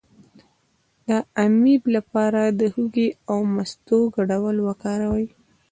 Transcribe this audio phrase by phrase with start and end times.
[1.07, 1.09] د
[1.45, 5.27] امیب لپاره د هوږې او مستو ګډول وکاروئ